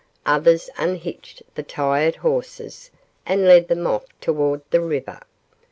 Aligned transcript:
Others 0.25 0.71
unhitched 0.79 1.43
the 1.53 1.61
tired 1.61 2.15
horses 2.15 2.89
and 3.23 3.45
led 3.45 3.67
them 3.67 3.85
off 3.85 4.05
toward 4.19 4.61
the 4.71 4.81
river. 4.81 5.19